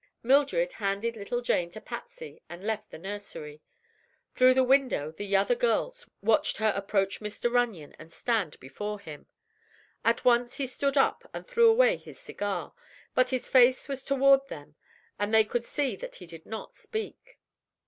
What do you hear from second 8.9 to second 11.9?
him. At once he stood up and threw